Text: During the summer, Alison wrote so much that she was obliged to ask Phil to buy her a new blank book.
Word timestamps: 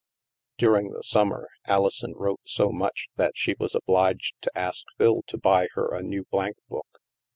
During 0.57 0.93
the 0.93 1.03
summer, 1.03 1.47
Alison 1.67 2.13
wrote 2.15 2.39
so 2.45 2.71
much 2.71 3.09
that 3.17 3.33
she 3.35 3.53
was 3.59 3.75
obliged 3.75 4.33
to 4.41 4.51
ask 4.57 4.83
Phil 4.97 5.21
to 5.27 5.37
buy 5.37 5.67
her 5.75 5.93
a 5.93 6.01
new 6.01 6.25
blank 6.31 6.57
book. 6.67 6.99